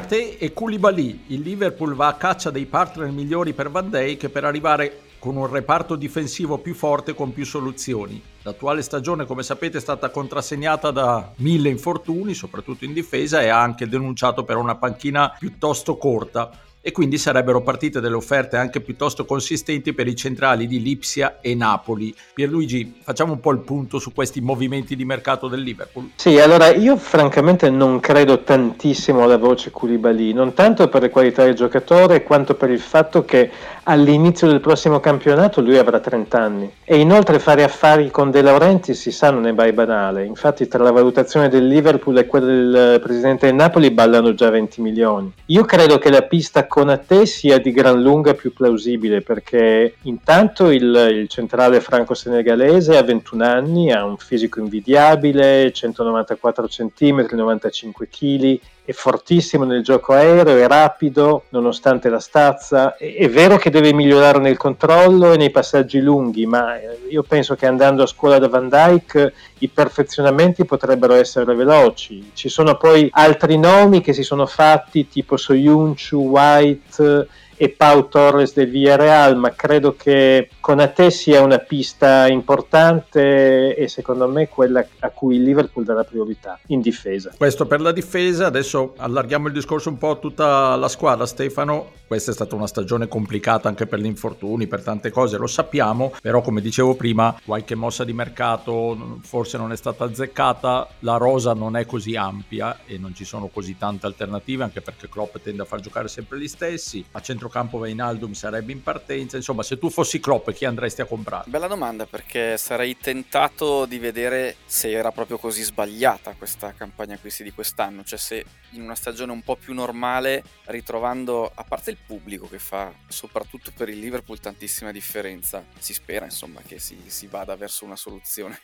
Konate 0.00 0.38
e 0.38 0.52
Koulibaly. 0.54 1.24
Il 1.26 1.40
Liverpool 1.40 1.94
va 1.94 2.08
a 2.08 2.14
caccia 2.14 2.50
dei 2.50 2.64
partner 2.64 3.10
migliori 3.10 3.52
per 3.52 3.70
Van 3.70 3.90
Dijk 3.90 4.30
per 4.30 4.44
arrivare 4.44 5.02
con 5.18 5.36
un 5.36 5.46
reparto 5.46 5.94
difensivo 5.94 6.56
più 6.56 6.74
forte 6.74 7.14
con 7.14 7.34
più 7.34 7.44
soluzioni. 7.44 8.20
L'attuale 8.42 8.80
stagione, 8.80 9.26
come 9.26 9.42
sapete, 9.42 9.76
è 9.76 9.80
stata 9.80 10.08
contrassegnata 10.08 10.90
da 10.90 11.30
mille 11.36 11.68
infortuni, 11.68 12.32
soprattutto 12.32 12.86
in 12.86 12.94
difesa, 12.94 13.42
e 13.42 13.48
ha 13.48 13.60
anche 13.60 13.88
denunciato 13.88 14.42
per 14.44 14.56
una 14.56 14.76
panchina 14.76 15.36
piuttosto 15.38 15.98
corta 15.98 16.50
e 16.80 16.92
quindi 16.92 17.18
sarebbero 17.18 17.60
partite 17.62 18.00
delle 18.00 18.14
offerte 18.14 18.56
anche 18.56 18.80
piuttosto 18.80 19.24
consistenti 19.24 19.92
per 19.92 20.06
i 20.06 20.16
centrali 20.16 20.66
di 20.66 20.80
Lipsia 20.80 21.38
e 21.40 21.54
Napoli. 21.54 22.14
Pierluigi, 22.32 23.00
facciamo 23.02 23.32
un 23.32 23.40
po' 23.40 23.52
il 23.52 23.58
punto 23.58 23.98
su 23.98 24.12
questi 24.12 24.40
movimenti 24.40 24.96
di 24.96 25.04
mercato 25.04 25.48
del 25.48 25.60
Liverpool. 25.60 26.10
Sì, 26.16 26.38
allora 26.38 26.74
io 26.74 26.96
francamente 26.96 27.68
non 27.68 28.00
credo 28.00 28.42
tantissimo 28.42 29.22
alla 29.22 29.36
voce 29.36 29.70
Koulibaly, 29.70 30.32
non 30.32 30.54
tanto 30.54 30.88
per 30.88 31.02
le 31.02 31.10
qualità 31.10 31.44
del 31.44 31.54
giocatore 31.54 32.22
quanto 32.22 32.54
per 32.54 32.70
il 32.70 32.80
fatto 32.80 33.24
che 33.24 33.50
all'inizio 33.84 34.46
del 34.46 34.60
prossimo 34.60 35.00
campionato 35.00 35.60
lui 35.60 35.76
avrà 35.76 36.00
30 36.00 36.38
anni 36.38 36.72
e 36.84 36.98
inoltre 36.98 37.38
fare 37.38 37.64
affari 37.64 38.10
con 38.10 38.30
De 38.30 38.42
Laurenti 38.42 38.94
si 38.94 39.10
sa 39.10 39.30
non 39.30 39.46
è 39.46 39.52
mai 39.52 39.72
banale, 39.72 40.24
infatti 40.24 40.68
tra 40.68 40.82
la 40.82 40.92
valutazione 40.92 41.48
del 41.48 41.66
Liverpool 41.66 42.18
e 42.18 42.26
quella 42.26 42.46
del 42.46 43.00
presidente 43.00 43.46
del 43.46 43.54
Napoli 43.54 43.90
ballano 43.90 44.34
già 44.34 44.50
20 44.50 44.80
milioni. 44.80 45.32
Io 45.46 45.64
credo 45.64 45.98
che 45.98 46.10
la 46.10 46.22
pista 46.22 46.66
con 46.70 47.02
te 47.04 47.26
sia 47.26 47.58
di 47.58 47.72
gran 47.72 48.00
lunga 48.00 48.34
più 48.34 48.52
plausibile 48.52 49.22
perché 49.22 49.96
intanto 50.02 50.70
il, 50.70 50.84
il 51.10 51.28
centrale 51.28 51.80
franco-senegalese 51.80 52.96
ha 52.96 53.02
21 53.02 53.44
anni, 53.44 53.90
ha 53.90 54.04
un 54.04 54.16
fisico 54.16 54.60
invidiabile, 54.60 55.72
194 55.72 56.68
cm, 56.68 57.26
95 57.28 58.08
kg, 58.08 58.60
è 58.84 58.92
fortissimo 58.92 59.64
nel 59.64 59.82
gioco 59.82 60.12
aereo, 60.14 60.56
è 60.56 60.66
rapido 60.66 61.44
nonostante 61.50 62.08
la 62.08 62.18
stazza, 62.18 62.96
è, 62.96 63.28
vero 63.28 63.56
che 63.56 63.70
deve 63.70 63.92
migliorare 63.92 64.38
nel 64.38 64.56
controllo 64.56 65.32
e 65.32 65.36
nei 65.36 65.50
passaggi 65.50 66.00
lunghi, 66.00 66.46
ma 66.46 66.76
eh, 66.80 66.98
io 67.08 67.22
penso 67.22 67.54
che 67.54 67.66
andando 67.66 68.02
a 68.02 68.06
scuola 68.06 68.38
da 68.38 68.48
Van 68.48 68.68
Dyke 68.68 69.32
i 69.58 69.68
perfezionamenti 69.68 70.64
potrebbero 70.64 71.14
essere 71.14 71.54
veloci. 71.54 72.30
Ci 72.34 72.48
sono 72.48 72.76
poi 72.76 73.08
altri 73.12 73.58
nomi 73.58 74.00
che 74.00 74.12
si 74.12 74.22
sono 74.22 74.46
fatti 74.46 75.08
tipo 75.08 75.36
Soyuncu, 75.36 76.16
White 76.16 77.28
e 77.62 77.68
Pau 77.68 78.08
Torres 78.08 78.54
del 78.54 78.70
Villarreal, 78.70 79.36
ma 79.36 79.50
credo 79.50 79.94
che 79.94 80.48
con 80.60 80.80
a 80.80 80.88
te 80.88 81.10
sia 81.10 81.42
una 81.42 81.58
pista 81.58 82.26
importante 82.26 83.76
e 83.76 83.86
secondo 83.86 84.26
me 84.28 84.48
quella 84.48 84.82
a 85.00 85.10
cui 85.10 85.36
il 85.36 85.42
Liverpool 85.42 85.84
la 85.84 86.04
priorità 86.04 86.58
in 86.68 86.80
difesa. 86.80 87.34
Questo 87.36 87.66
per 87.66 87.82
la 87.82 87.92
difesa, 87.92 88.46
adesso 88.46 88.94
allarghiamo 88.96 89.48
il 89.48 89.52
discorso 89.52 89.90
un 89.90 89.98
po' 89.98 90.12
a 90.12 90.16
tutta 90.16 90.74
la 90.76 90.88
squadra 90.88 91.26
Stefano, 91.26 91.98
questa 92.06 92.30
è 92.30 92.34
stata 92.34 92.54
una 92.54 92.66
stagione 92.66 93.08
complicata 93.08 93.68
anche 93.68 93.86
per 93.86 94.00
gli 94.00 94.06
infortuni, 94.06 94.66
per 94.66 94.82
tante 94.82 95.10
cose, 95.10 95.36
lo 95.36 95.46
sappiamo, 95.46 96.12
però 96.22 96.40
come 96.40 96.62
dicevo 96.62 96.94
prima 96.94 97.38
qualche 97.44 97.74
mossa 97.74 98.04
di 98.04 98.14
mercato 98.14 99.18
forse 99.20 99.58
non 99.58 99.70
è 99.70 99.76
stata 99.76 100.04
azzeccata, 100.04 100.88
la 101.00 101.18
rosa 101.18 101.52
non 101.52 101.76
è 101.76 101.84
così 101.84 102.16
ampia 102.16 102.78
e 102.86 102.96
non 102.96 103.14
ci 103.14 103.24
sono 103.24 103.48
così 103.48 103.76
tante 103.76 104.06
alternative 104.06 104.64
anche 104.64 104.80
perché 104.80 105.10
Klopp 105.10 105.36
tende 105.42 105.62
a 105.62 105.66
far 105.66 105.80
giocare 105.80 106.08
sempre 106.08 106.38
gli 106.38 106.48
stessi, 106.48 107.04
a 107.12 107.20
centro 107.20 107.49
centrocampo 107.50 107.78
Vainaldum 107.78 108.32
sarebbe 108.32 108.72
in 108.72 108.82
partenza. 108.82 109.36
Insomma, 109.36 109.62
se 109.62 109.76
tu 109.76 109.90
fossi 109.90 110.20
Klopp, 110.20 110.50
chi 110.50 110.64
andresti 110.64 111.00
a 111.00 111.04
comprare? 111.04 111.50
Bella 111.50 111.66
domanda 111.66 112.06
perché 112.06 112.56
sarei 112.56 112.96
tentato 112.96 113.84
di 113.84 113.98
vedere 113.98 114.56
se 114.64 114.90
era 114.90 115.10
proprio 115.10 115.36
così 115.38 115.62
sbagliata 115.62 116.34
questa 116.38 116.72
campagna 116.72 117.14
acquisti 117.14 117.42
di 117.42 117.52
quest'anno. 117.52 118.04
Cioè, 118.04 118.18
se 118.18 118.44
in 118.70 118.82
una 118.82 118.94
stagione 118.94 119.32
un 119.32 119.42
po' 119.42 119.56
più 119.56 119.74
normale, 119.74 120.44
ritrovando 120.66 121.50
a 121.52 121.64
parte 121.64 121.90
il 121.90 121.98
pubblico 122.06 122.48
che 122.48 122.60
fa 122.60 122.92
soprattutto 123.08 123.72
per 123.76 123.88
il 123.88 123.98
Liverpool 123.98 124.38
tantissima 124.38 124.92
differenza, 124.92 125.64
si 125.78 125.92
spera 125.92 126.24
insomma 126.24 126.60
che 126.64 126.78
si, 126.78 126.96
si 127.06 127.26
vada 127.26 127.56
verso 127.56 127.84
una 127.84 127.96
soluzione 127.96 128.58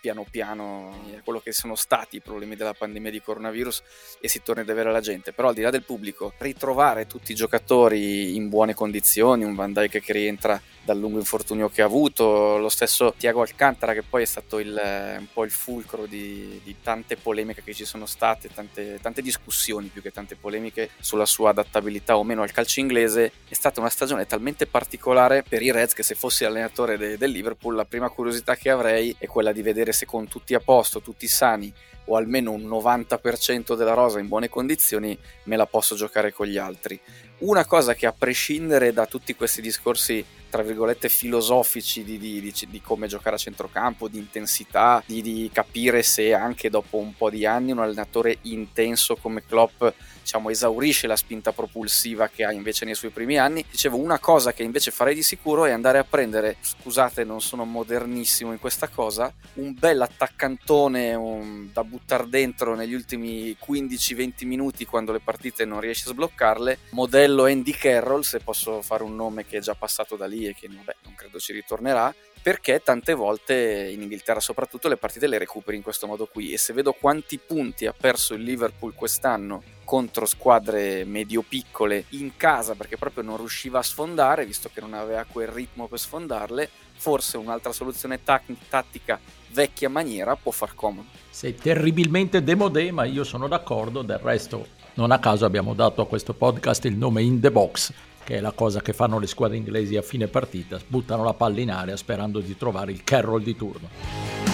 piano 0.00 0.26
piano 0.30 1.20
quello 1.24 1.40
che 1.40 1.52
sono 1.52 1.74
stati 1.74 2.16
i 2.16 2.20
problemi 2.20 2.56
della 2.56 2.74
pandemia 2.74 3.10
di 3.10 3.20
coronavirus 3.20 3.82
e 4.20 4.28
si 4.28 4.42
torni 4.42 4.62
ad 4.62 4.68
avere 4.68 4.92
la 4.92 5.00
gente. 5.00 5.32
Però 5.32 5.48
al 5.48 5.54
di 5.54 5.62
là 5.62 5.70
del 5.70 5.82
pubblico, 5.82 6.32
ritrovare 6.38 7.06
tutti 7.06 7.32
i 7.32 7.34
giocatori 7.34 8.36
in 8.36 8.48
buone 8.48 8.74
condizioni, 8.74 9.44
un 9.44 9.54
Van 9.54 9.72
Dijk 9.72 10.00
che 10.00 10.12
rientra 10.12 10.60
dal 10.86 11.00
lungo 11.00 11.18
infortunio 11.18 11.68
che 11.68 11.82
ha 11.82 11.84
avuto, 11.84 12.58
lo 12.58 12.68
stesso 12.68 13.12
Tiago 13.18 13.40
Alcantara 13.42 13.92
che 13.92 14.04
poi 14.04 14.22
è 14.22 14.24
stato 14.24 14.60
il, 14.60 14.80
un 15.18 15.26
po' 15.32 15.42
il 15.42 15.50
fulcro 15.50 16.06
di, 16.06 16.60
di, 16.62 16.76
tante 16.80 17.16
polemiche 17.16 17.64
che 17.64 17.74
ci 17.74 17.84
sono 17.84 18.06
state, 18.06 18.48
tante, 18.54 19.00
tante, 19.02 19.20
discussioni 19.20 19.88
più 19.88 20.00
che 20.00 20.12
tante 20.12 20.36
polemiche 20.36 20.90
sulla 21.00 21.26
sua 21.26 21.50
adattabilità 21.50 22.16
o 22.16 22.22
meno 22.22 22.42
al 22.42 22.52
calcio 22.52 22.78
inglese, 22.78 23.32
è 23.48 23.54
stata 23.54 23.80
una 23.80 23.90
stagione 23.90 24.26
talmente 24.26 24.68
particolare 24.68 25.42
per 25.42 25.60
i 25.60 25.72
Reds 25.72 25.92
che 25.92 26.04
se 26.04 26.14
fossi 26.14 26.44
allenatore 26.44 26.96
de, 26.96 27.18
del 27.18 27.32
Liverpool 27.32 27.74
la 27.74 27.84
prima 27.84 28.08
curiosità 28.08 28.54
che 28.54 28.70
avrei 28.70 29.12
è 29.18 29.26
quella 29.26 29.50
di 29.50 29.62
vedere 29.62 29.90
se 29.90 30.06
con 30.06 30.28
tutti 30.28 30.54
a 30.54 30.60
posto, 30.60 31.00
tutti 31.00 31.26
sani 31.26 31.74
o 32.06 32.16
almeno 32.16 32.52
un 32.52 32.62
90% 32.62 33.74
della 33.74 33.94
rosa 33.94 34.20
in 34.20 34.28
buone 34.28 34.48
condizioni 34.48 35.18
me 35.44 35.56
la 35.56 35.66
posso 35.66 35.96
giocare 35.96 36.32
con 36.32 36.46
gli 36.46 36.58
altri. 36.58 37.00
Una 37.38 37.66
cosa 37.66 37.94
che 37.94 38.06
a 38.06 38.14
prescindere 38.16 38.92
da 38.92 39.06
tutti 39.06 39.34
questi 39.34 39.60
discorsi 39.60 40.24
tra 40.56 40.64
virgolette 40.64 41.10
filosofici 41.10 42.02
di, 42.02 42.16
di, 42.16 42.40
di, 42.40 42.52
di, 42.70 42.80
come 42.80 43.08
giocare 43.08 43.36
a 43.36 43.38
centrocampo, 43.38 44.08
di 44.08 44.16
intensità, 44.16 45.02
di, 45.04 45.50
capire 45.52 46.02
se 46.02 46.32
anche 46.32 46.70
dopo 46.70 46.96
un 46.96 47.14
po' 47.14 47.28
di 47.28 47.44
anni 47.44 47.72
un 47.72 47.80
allenatore 47.80 48.38
intenso 48.42 49.16
come 49.16 49.44
Klopp 49.44 49.84
diciamo, 50.26 50.50
esaurisce 50.50 51.06
la 51.06 51.14
spinta 51.14 51.52
propulsiva 51.52 52.28
che 52.28 52.44
ha 52.44 52.50
invece 52.50 52.84
nei 52.84 52.96
suoi 52.96 53.12
primi 53.12 53.38
anni. 53.38 53.64
Dicevo, 53.70 53.96
una 53.96 54.18
cosa 54.18 54.52
che 54.52 54.64
invece 54.64 54.90
farei 54.90 55.14
di 55.14 55.22
sicuro 55.22 55.66
è 55.66 55.70
andare 55.70 55.98
a 55.98 56.04
prendere, 56.04 56.56
scusate 56.60 57.22
non 57.22 57.40
sono 57.40 57.64
modernissimo 57.64 58.50
in 58.50 58.58
questa 58.58 58.88
cosa, 58.88 59.32
un 59.54 59.72
bel 59.78 60.00
attaccantone 60.00 61.14
un, 61.14 61.68
da 61.72 61.84
buttare 61.84 62.28
dentro 62.28 62.74
negli 62.74 62.94
ultimi 62.94 63.56
15-20 63.56 64.46
minuti 64.46 64.84
quando 64.84 65.12
le 65.12 65.20
partite 65.20 65.64
non 65.64 65.78
riesci 65.78 66.08
a 66.08 66.10
sbloccarle, 66.10 66.78
modello 66.90 67.44
Andy 67.44 67.70
Carroll, 67.70 68.22
se 68.22 68.40
posso 68.40 68.82
fare 68.82 69.04
un 69.04 69.14
nome 69.14 69.46
che 69.46 69.58
è 69.58 69.60
già 69.60 69.76
passato 69.76 70.16
da 70.16 70.26
lì 70.26 70.44
e 70.44 70.54
che 70.54 70.66
vabbè, 70.66 70.96
non 71.04 71.14
credo 71.14 71.38
ci 71.38 71.52
ritornerà, 71.52 72.12
perché 72.46 72.80
tante 72.80 73.12
volte 73.12 73.90
in 73.92 74.02
Inghilterra 74.02 74.38
soprattutto 74.38 74.86
le 74.86 74.96
partite 74.96 75.26
le 75.26 75.36
recuperi 75.36 75.76
in 75.76 75.82
questo 75.82 76.06
modo 76.06 76.26
qui. 76.26 76.52
E 76.52 76.58
se 76.58 76.72
vedo 76.72 76.92
quanti 76.92 77.40
punti 77.44 77.86
ha 77.86 77.92
perso 77.92 78.34
il 78.34 78.42
Liverpool 78.44 78.94
quest'anno 78.94 79.64
contro 79.82 80.26
squadre 80.26 81.04
medio-piccole 81.04 82.04
in 82.10 82.36
casa 82.36 82.76
perché 82.76 82.96
proprio 82.96 83.24
non 83.24 83.36
riusciva 83.36 83.80
a 83.80 83.82
sfondare 83.82 84.46
visto 84.46 84.70
che 84.72 84.80
non 84.80 84.94
aveva 84.94 85.26
quel 85.28 85.48
ritmo 85.48 85.88
per 85.88 85.98
sfondarle 85.98 86.70
forse 86.94 87.36
un'altra 87.36 87.72
soluzione 87.72 88.20
tattica 88.22 89.18
vecchia 89.48 89.88
maniera 89.88 90.36
può 90.36 90.52
far 90.52 90.72
comodo. 90.76 91.08
Sei 91.28 91.56
terribilmente 91.56 92.44
demodé 92.44 92.92
ma 92.92 93.02
io 93.02 93.24
sono 93.24 93.48
d'accordo. 93.48 94.02
Del 94.02 94.18
resto 94.18 94.68
non 94.94 95.10
a 95.10 95.18
caso 95.18 95.46
abbiamo 95.46 95.74
dato 95.74 96.00
a 96.00 96.06
questo 96.06 96.32
podcast 96.32 96.84
il 96.84 96.94
nome 96.94 97.22
In 97.22 97.40
The 97.40 97.50
Box 97.50 97.92
che 98.26 98.38
è 98.38 98.40
la 98.40 98.50
cosa 98.50 98.80
che 98.80 98.92
fanno 98.92 99.20
le 99.20 99.28
squadre 99.28 99.56
inglesi 99.56 99.96
a 99.96 100.02
fine 100.02 100.26
partita, 100.26 100.80
buttano 100.84 101.22
la 101.22 101.32
palla 101.32 101.60
in 101.60 101.70
aria 101.70 101.96
sperando 101.96 102.40
di 102.40 102.56
trovare 102.56 102.90
il 102.90 103.04
Carroll 103.04 103.40
di 103.40 103.54
turno. 103.54 104.45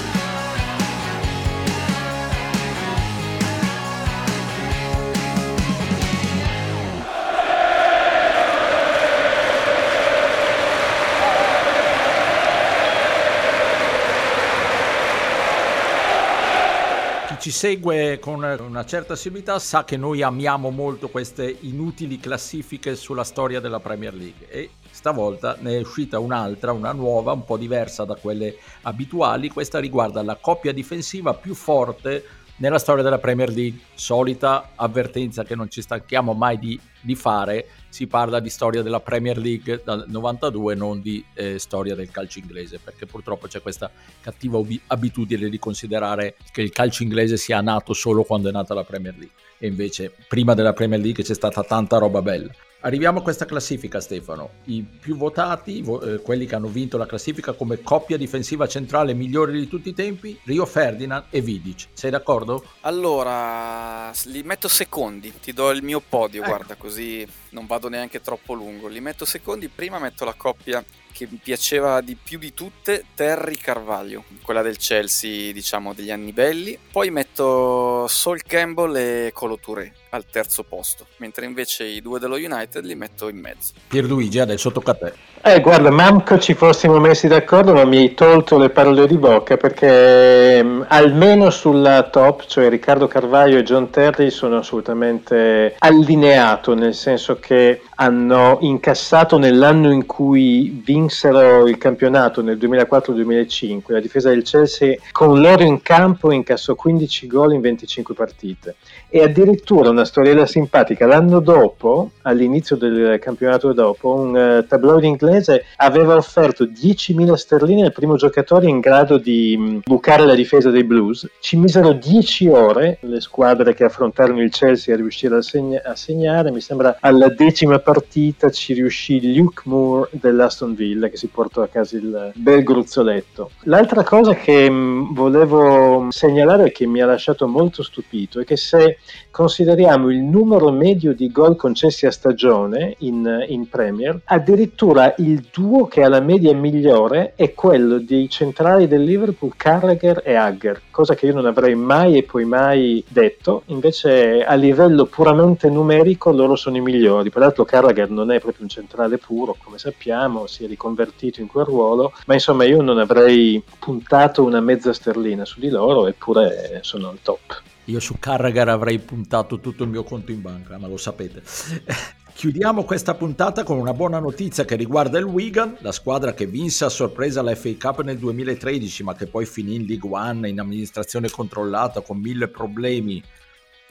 Ci 17.43 17.51
segue 17.51 18.21
con 18.21 18.35
una 18.35 18.85
certa 18.85 19.15
assiduità 19.15 19.59
sa 19.59 19.85
che 19.85 19.97
noi 19.97 20.23
amiamo 20.23 20.71
molto 20.71 21.09
queste 21.09 21.57
inutili 21.63 22.21
classifiche 22.21 22.95
sulla 22.95 23.25
storia 23.25 23.59
della 23.59 23.81
Premier 23.81 24.15
League 24.15 24.49
e 24.49 24.71
stavolta 24.89 25.57
ne 25.59 25.75
è 25.75 25.81
uscita 25.81 26.21
un'altra, 26.21 26.71
una 26.71 26.93
nuova, 26.93 27.33
un 27.33 27.45
po' 27.45 27.57
diversa 27.57 28.05
da 28.05 28.15
quelle 28.15 28.59
abituali. 28.83 29.49
Questa 29.49 29.81
riguarda 29.81 30.23
la 30.23 30.37
coppia 30.37 30.73
difensiva 30.73 31.35
più 31.35 31.57
forte 31.57 32.25
nella 32.62 32.78
storia 32.78 33.02
della 33.02 33.19
Premier 33.19 33.50
League. 33.50 33.81
Solita 33.95 34.71
avvertenza 34.76 35.42
che 35.42 35.57
non 35.57 35.69
ci 35.69 35.83
stanchiamo 35.83 36.33
mai 36.33 36.59
di, 36.59 36.78
di 37.00 37.16
fare, 37.16 37.66
si 37.88 38.07
parla 38.07 38.38
di 38.38 38.49
storia 38.49 38.83
della 38.83 39.00
Premier 39.00 39.37
League 39.37 39.83
dal 39.85 40.04
92, 40.07 40.75
non 40.76 41.00
di 41.02 41.23
eh, 41.35 41.59
storia 41.59 41.97
del 41.97 42.11
calcio 42.11 42.38
inglese, 42.38 42.78
perché 42.78 43.04
purtroppo 43.04 43.49
c'è 43.49 43.61
questa 43.61 43.90
cattiva 44.21 44.59
ob- 44.59 44.81
abitudine 44.87 45.49
di 45.49 45.59
considerare 45.59 46.37
che 46.52 46.62
il 46.62 46.71
calcio 46.71 47.02
inglese 47.02 47.37
sia 47.37 47.61
nato 47.61 47.92
solo 47.92 48.23
quando 48.23 48.49
è 48.49 48.52
nata 48.52 48.75
la 48.75 48.85
Premier 48.85 49.14
League. 49.16 49.35
E 49.59 49.66
invece 49.66 50.12
prima 50.28 50.54
della 50.54 50.73
Premier 50.73 51.00
League 51.00 51.25
c'è 51.25 51.35
stata 51.35 51.62
tanta 51.64 51.99
roba 51.99 52.23
bella. 52.23 52.50
Arriviamo 52.85 53.21
a 53.21 53.23
questa 53.23 53.45
classifica, 53.45 54.01
Stefano. 54.01 54.51
I 54.65 54.83
più 54.83 55.17
votati, 55.17 55.83
vo- 55.83 56.01
eh, 56.01 56.21
quelli 56.21 56.47
che 56.47 56.57
hanno 56.57 56.67
vinto 56.67 56.97
la 56.97 57.07
classifica 57.07 57.53
come 57.53 57.81
coppia 57.81 58.17
difensiva 58.17 58.67
centrale 58.67 59.15
migliore 59.15 59.53
di 59.53 59.69
tutti 59.69 59.91
i 59.91 59.95
tempi, 59.95 60.37
Rio 60.45 60.67
Ferdinand 60.67 61.27
e 61.31 61.41
Vidic. 61.41 61.89
Sei 61.93 62.11
d'accordo? 62.11 62.65
Allora, 62.81 64.11
li 64.25 64.43
metto 64.43 64.67
secondi, 64.67 65.33
ti 65.41 65.53
do 65.53 65.71
il 65.71 65.85
mio 65.85 66.01
podio, 66.01 66.41
ecco. 66.41 66.51
guarda, 66.51 66.75
così 66.75 67.25
non 67.51 67.67
vado 67.67 67.89
neanche 67.89 68.21
troppo 68.21 68.53
lungo. 68.53 68.89
Li 68.89 69.01
metto 69.01 69.25
secondi, 69.25 69.69
prima 69.69 70.01
metto 70.01 70.25
la 70.25 70.35
coppia 70.35 70.85
che 71.12 71.29
mi 71.31 71.39
piaceva 71.41 72.01
di 72.01 72.17
più 72.21 72.37
di 72.39 72.53
tutte, 72.53 73.05
Terry 73.15 73.59
Carvalho, 73.59 74.25
quella 74.43 74.62
del 74.62 74.79
Chelsea, 74.79 75.53
diciamo, 75.53 75.95
degli 75.95 76.11
anni 76.11 76.33
belli. 76.33 76.77
Poi 76.91 77.11
metto 77.11 78.09
Sol 78.09 78.43
Campbell 78.43 78.97
e 78.97 79.31
Colo 79.33 79.57
Touré 79.57 80.02
al 80.12 80.26
terzo 80.31 80.62
posto, 80.62 81.07
mentre 81.16 81.47
invece 81.47 81.85
i 81.85 82.02
due 82.02 82.19
dello 82.19 82.35
United 82.35 82.85
li 82.85 82.95
metto 82.95 83.28
in 83.28 83.38
mezzo. 83.38 83.73
Pierluigi, 83.88 84.38
adesso 84.38 84.71
tocca 84.71 84.90
a 84.90 84.95
te. 84.95 85.12
Eh, 85.45 85.61
guarda, 85.61 85.90
manco 85.90 86.38
ci 86.38 86.54
fossimo 86.54 87.00
messi 87.00 87.28
d'accordo, 87.28 87.73
ma 87.73 87.85
mi 87.85 87.97
hai 87.97 88.14
tolto 88.14 88.59
le 88.59 88.71
parole 88.71 89.07
di 89.07 89.16
bocca 89.16 89.57
perché 89.57 90.59
ehm, 90.59 90.87
almeno 90.88 91.50
sulla 91.50 92.02
top, 92.11 92.45
cioè 92.47 92.69
Riccardo 92.69 93.09
Carvaglio 93.09 93.59
e 93.59 93.62
John 93.62 93.90
Terry, 93.90 94.31
sono 94.31 94.59
assolutamente 94.59 95.75
allineato, 95.78 96.75
nel 96.75 96.95
senso 96.95 97.38
che 97.40 97.81
hanno 97.97 98.59
incassato 98.61 99.38
nell'anno 99.38 99.90
in 99.90 100.07
cui 100.07 100.81
vinsero 100.85 101.66
il 101.66 101.78
campionato 101.78 102.42
nel 102.42 102.59
2004-2005. 102.59 103.83
La 103.87 104.00
difesa 104.00 104.28
del 104.28 104.42
Chelsea 104.42 104.97
con 105.11 105.40
loro 105.40 105.62
in 105.62 105.81
campo 105.83 106.31
incassò 106.31 106.75
15 106.75 107.26
gol 107.26 107.54
in 107.54 107.61
25 107.62 108.14
partite 108.14 108.76
e 109.09 109.23
addirittura 109.23 109.90
una 109.90 110.02
storiella 110.05 110.47
simpatica 110.47 111.07
l'anno 111.07 111.41
dopo, 111.41 112.11
all'inizio 112.23 112.77
del 112.77 113.19
campionato 113.19 113.73
dopo, 113.73 114.15
un 114.15 114.35
uh, 114.35 114.67
tabloid 114.67 115.05
inglese 115.05 115.65
aveva 115.77 116.17
offerto 116.17 116.65
10.000 116.65 117.33
sterline 117.35 117.85
al 117.85 117.93
primo 117.93 118.17
giocatore 118.17 118.69
in 118.69 118.81
grado 118.81 119.19
di 119.19 119.57
mh, 119.57 119.81
bucare 119.85 120.25
la 120.25 120.35
difesa 120.35 120.71
dei 120.71 120.85
Blues. 120.85 121.29
Ci 121.41 121.57
misero 121.57 121.93
10 121.93 122.49
ore 122.49 122.99
le 123.03 123.21
squadre 123.21 123.75
che 123.75 123.85
affrontarono 123.85 124.43
il 124.43 124.51
Chelsea 124.51 124.95
a 124.95 124.97
riuscire 124.97 125.37
a, 125.37 125.43
segna- 125.43 125.83
a 125.85 125.95
segnare, 125.95 126.51
mi 126.51 126.61
sembra 126.61 126.97
alla 127.01 127.29
decima 127.29 127.79
partita 127.79 128.51
ci 128.51 128.75
riuscì 128.75 129.35
Luke 129.35 129.63
Moore 129.67 130.09
dell'Aston 130.13 130.75
Villa 130.75 131.09
che 131.09 131.17
si 131.17 131.29
portò 131.29 131.63
a 131.63 131.69
casa 131.69 131.97
il 131.97 132.33
bel 132.35 132.63
gruzzoletto. 132.63 133.51
L'altra 133.65 134.03
cosa 134.03 134.35
che 134.35 134.69
mh, 134.69 135.15
volevo 135.15 136.07
segnalare 136.11 136.67
e 136.67 136.73
che 136.73 136.87
mi 136.87 137.01
ha 137.01 137.07
lasciato 137.07 137.47
molto 137.47 137.83
stupito 137.83 138.41
è 138.41 138.45
che 138.45 138.57
se 138.57 138.99
consideriamo 139.31 139.92
il 139.95 140.23
numero 140.23 140.71
medio 140.71 141.15
di 141.15 141.31
gol 141.31 141.57
concessi 141.57 142.07
a 142.07 142.11
stagione 142.11 142.95
in, 142.99 143.45
in, 143.49 143.69
Premier, 143.69 144.21
addirittura 144.25 145.15
il 145.19 145.47
duo 145.53 145.87
che 145.87 146.03
ha 146.03 146.09
la 146.09 146.21
media 146.21 146.55
migliore 146.55 147.33
è 147.37 147.55
quello 147.55 147.99
dei 147.99 148.29
centrali 148.29 148.87
del 148.89 149.03
Liverpool, 149.03 149.53
Carragher 149.57 150.23
e 150.25 150.35
Agger, 150.35 150.81
cosa 150.91 151.15
che 151.15 151.27
io 151.27 151.35
non 151.35 151.47
avrei 151.47 151.75
mai 151.75 152.17
e 152.17 152.23
poi 152.23 152.45
mai 152.45 153.03
detto, 153.09 153.63
invece 153.67 154.45
a 154.45 154.55
livello 154.55 155.07
puramente 155.07 155.69
numerico 155.69 156.33
loro 156.33 156.57
sono 156.57 156.77
i 156.77 156.81
migliori, 156.81 157.31
peraltro 157.31 157.65
Carragher 157.65 158.11
non 158.11 158.31
è 158.31 158.41
proprio 158.41 158.65
un 158.65 158.69
centrale 158.69 159.19
puro, 159.19 159.57
come 159.63 159.79
sappiamo, 159.79 160.47
si 160.47 160.65
è 160.65 160.67
riconvertito 160.67 161.41
in 161.41 161.47
quel 161.47 161.65
ruolo, 161.65 162.13
ma 162.27 162.35
insomma 162.35 162.65
io 162.65 162.83
non 162.83 162.99
avrei 162.99 163.63
puntato 163.79 164.45
una 164.45 164.61
mezza 164.61 164.93
sterlina 164.93 165.45
su 165.45 165.61
di 165.61 165.71
loro, 165.71 166.07
eppure 166.07 166.81
sono 166.83 167.09
al 167.09 167.19
top. 167.23 167.63
Io 167.87 167.99
su 167.99 168.17
Carragher 168.19 168.69
avrei 168.69 168.99
puntato 169.01 169.59
tutto 169.59 169.83
il 169.83 169.91
mio 169.91 170.05
conto 170.05 170.31
in 170.31 170.41
banca, 170.41 170.79
ma 170.79 170.87
lo 170.87 170.97
sapete. 170.97 171.43
Chiudiamo 172.35 172.85
questa 172.85 173.15
puntata 173.15 173.62
con 173.62 173.77
una 173.77 173.93
buona 173.93 174.19
notizia 174.19 174.65
che 174.65 174.75
riguarda 174.75 175.19
il 175.19 175.25
Wigan, 175.25 175.77
la 175.81 175.93
squadra 175.93 176.33
che 176.33 176.47
vinse 176.47 176.85
a 176.85 176.89
sorpresa 176.89 177.43
la 177.43 177.55
FA 177.55 177.75
Cup 177.79 178.03
nel 178.03 178.19
2013 178.19 179.03
ma 179.03 179.15
che 179.15 179.27
poi 179.27 179.45
finì 179.45 179.75
in 179.75 179.85
League 179.85 180.09
One 180.11 180.49
in 180.49 180.59
amministrazione 180.59 181.29
controllata 181.29 182.01
con 182.01 182.18
mille 182.18 182.49
problemi 182.49 183.23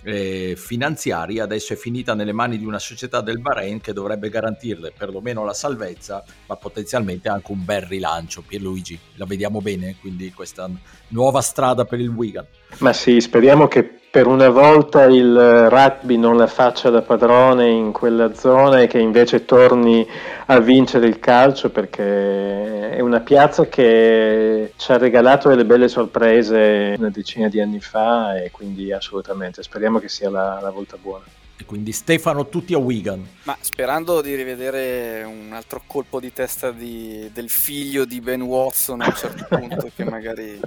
eh, 0.03 0.55
finanziari, 0.57 1.39
adesso 1.39 1.73
è 1.73 1.75
finita 1.75 2.13
nelle 2.13 2.31
mani 2.31 2.57
di 2.57 2.65
una 2.65 2.79
società 2.79 3.21
del 3.21 3.39
Bahrain 3.39 3.79
che 3.79 3.93
dovrebbe 3.93 4.29
garantirle 4.29 4.93
perlomeno 4.97 5.45
la 5.45 5.53
salvezza 5.53 6.23
ma 6.47 6.55
potenzialmente 6.55 7.29
anche 7.29 7.51
un 7.51 7.63
bel 7.63 7.81
rilancio. 7.81 8.43
Pierluigi, 8.45 8.99
la 9.15 9.25
vediamo 9.25 9.61
bene 9.61 9.95
quindi 9.99 10.31
questa 10.31 10.69
nuova 11.09 11.41
strada 11.41 11.85
per 11.85 11.99
il 11.99 12.09
Wigan. 12.09 12.45
Ma 12.79 12.93
sì, 12.93 13.21
speriamo 13.21 13.67
che 13.67 14.00
per 14.11 14.27
una 14.27 14.49
volta 14.49 15.05
il 15.05 15.69
rugby 15.69 16.17
non 16.17 16.35
la 16.35 16.45
faccia 16.45 16.89
da 16.89 17.01
padrone 17.01 17.69
in 17.69 17.93
quella 17.93 18.33
zona 18.33 18.81
e 18.81 18.87
che 18.87 18.99
invece 18.99 19.45
torni 19.45 20.05
a 20.47 20.59
vincere 20.59 21.07
il 21.07 21.17
calcio 21.17 21.69
perché 21.69 22.89
è 22.89 22.99
una 22.99 23.21
piazza 23.21 23.67
che 23.67 24.73
ci 24.75 24.91
ha 24.91 24.97
regalato 24.97 25.47
delle 25.47 25.63
belle 25.63 25.87
sorprese 25.87 26.95
una 26.97 27.09
decina 27.09 27.47
di 27.47 27.61
anni 27.61 27.79
fa 27.79 28.37
e 28.37 28.51
quindi 28.51 28.91
assolutamente 28.91 29.63
speriamo 29.63 29.97
che 29.97 30.09
sia 30.09 30.29
la, 30.29 30.59
la 30.61 30.71
volta 30.71 30.97
buona. 31.01 31.23
E 31.61 31.65
quindi 31.65 31.91
Stefano 31.91 32.49
tutti 32.49 32.73
a 32.73 32.79
Wigan. 32.79 33.23
Ma 33.43 33.55
sperando 33.61 34.21
di 34.21 34.33
rivedere 34.33 35.21
un 35.21 35.51
altro 35.53 35.83
colpo 35.85 36.19
di 36.19 36.33
testa 36.33 36.71
di, 36.71 37.29
del 37.31 37.51
figlio 37.51 38.03
di 38.03 38.19
Ben 38.19 38.41
Watson 38.41 39.01
a 39.01 39.05
un 39.05 39.15
certo 39.15 39.45
punto 39.55 39.91
che 39.95 40.03
magari 40.03 40.59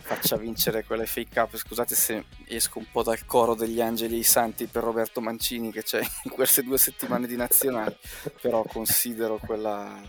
faccia 0.00 0.38
vincere 0.38 0.82
quelle 0.84 1.04
fake 1.04 1.38
up. 1.38 1.54
Scusate 1.54 1.94
se 1.94 2.24
esco 2.46 2.78
un 2.78 2.86
po' 2.90 3.02
dal 3.02 3.26
coro 3.26 3.54
degli 3.54 3.82
angeli 3.82 4.14
e 4.14 4.20
i 4.20 4.22
santi 4.22 4.64
per 4.64 4.82
Roberto 4.82 5.20
Mancini 5.20 5.70
che 5.70 5.82
c'è 5.82 6.00
in 6.24 6.30
queste 6.30 6.62
due 6.62 6.78
settimane 6.78 7.26
di 7.26 7.36
nazionale, 7.36 7.98
però 8.40 8.62
considero 8.62 9.38
quella 9.44 10.00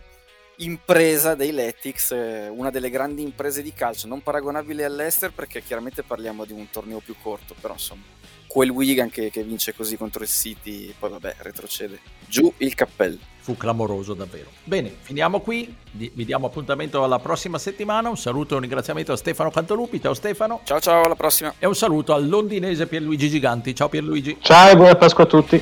impresa 0.60 1.36
dei 1.36 1.52
Letics 1.52 2.12
una 2.12 2.70
delle 2.70 2.90
grandi 2.90 3.22
imprese 3.22 3.62
di 3.62 3.74
calcio, 3.74 4.08
non 4.08 4.24
paragonabile 4.24 4.86
all'Ester 4.86 5.34
perché 5.34 5.62
chiaramente 5.62 6.04
parliamo 6.04 6.46
di 6.46 6.54
un 6.54 6.70
torneo 6.70 7.00
più 7.00 7.16
corto, 7.22 7.54
però 7.60 7.74
insomma 7.74 8.04
quel 8.52 8.70
Wigan 8.70 9.10
che, 9.10 9.30
che, 9.32 9.44
vince 9.44 9.74
così 9.74 9.96
contro 9.96 10.24
il 10.24 10.30
City, 10.30 10.94
poi 11.00 11.10
vabbè, 11.12 11.36
retrocede. 11.38 12.00
Giù 12.28 12.52
il 12.58 12.76
cappello. 12.76 13.18
Fu 13.40 13.56
clamoroso 13.56 14.14
davvero. 14.14 14.50
Bene, 14.66 14.94
finiamo 15.00 15.40
qui, 15.40 15.74
vi 15.94 16.26
diamo 16.26 16.48
appuntamento 16.48 17.02
alla 17.02 17.20
prossima 17.20 17.58
settimana, 17.58 18.10
un 18.10 18.18
saluto 18.18 18.54
e 18.54 18.56
un 18.56 18.62
ringraziamento 18.64 19.14
a 19.14 19.16
Stefano 19.16 19.52
Cantolupi, 19.52 20.02
ciao 20.02 20.14
Stefano. 20.14 20.60
Ciao 20.66 20.82
ciao, 20.82 21.04
alla 21.04 21.16
prossima. 21.16 21.54
E 21.60 21.66
un 21.66 21.76
saluto 21.76 22.14
al 22.14 22.28
londinese 22.28 22.88
Pierluigi 22.88 23.30
Giganti, 23.30 23.74
ciao 23.74 23.88
Pierluigi. 23.88 24.38
Ciao 24.42 24.70
e 24.70 24.76
buona 24.76 24.96
Pasqua 24.96 25.24
a 25.24 25.28
tutti. 25.28 25.62